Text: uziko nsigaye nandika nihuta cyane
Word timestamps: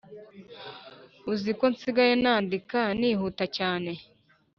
uziko 1.31 1.63
nsigaye 1.73 2.13
nandika 2.23 2.79
nihuta 2.99 3.45
cyane 3.57 3.91